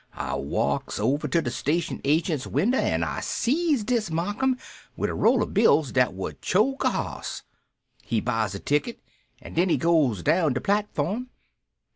I 0.15 0.33
walks 0.33 0.99
over 0.99 1.27
to 1.27 1.43
de 1.43 1.51
station 1.51 2.01
agent's 2.03 2.47
winder 2.47 2.79
an' 2.79 3.03
I 3.03 3.19
sees 3.19 3.83
dis 3.83 4.09
Marcum 4.09 4.57
wid 4.97 5.11
a 5.11 5.13
roll 5.13 5.43
o' 5.43 5.45
bills 5.45 5.91
dat 5.91 6.15
would 6.15 6.41
choke 6.41 6.83
a 6.83 6.89
hoss. 6.89 7.43
He 8.01 8.19
buys 8.19 8.55
a 8.55 8.59
ticket, 8.59 8.99
an' 9.43 9.53
den 9.53 9.69
he 9.69 9.77
goes 9.77 10.23
down 10.23 10.53
de 10.53 10.59
patform. 10.59 11.27